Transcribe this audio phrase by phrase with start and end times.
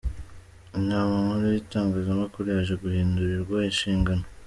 [0.79, 4.23] Inama Nkuru y’Itangazamakuru yaje guhindurirwa inshingano.